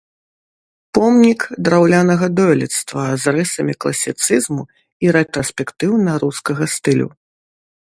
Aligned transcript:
Помнік 0.97 1.41
драўлянага 1.67 2.29
дойлідства 2.39 3.03
з 3.25 3.35
рысамі 3.37 3.73
класіцызму 3.85 4.63
і 5.07 5.15
рэтраспектыўна-рускага 5.19 6.63
стылю. 6.77 7.07